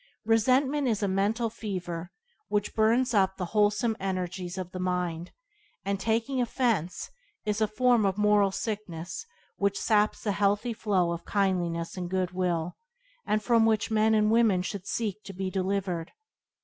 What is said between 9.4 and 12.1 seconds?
which saps the healthy flow of kindliness and